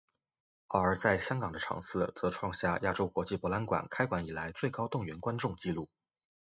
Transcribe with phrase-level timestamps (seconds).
[0.67, 5.87] 而在香港的场次则创下亚洲国际博览馆开馆以来最高动员观众记录。